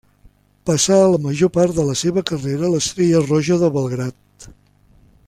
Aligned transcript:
Passà 0.69 0.95
la 1.11 1.19
major 1.25 1.51
part 1.57 1.77
de 1.81 1.85
la 1.89 1.97
seva 2.01 2.25
carrera 2.31 2.67
a 2.71 2.75
l'Estrella 2.77 3.23
Roja 3.29 3.63
de 3.65 3.71
Belgrad. 3.77 4.53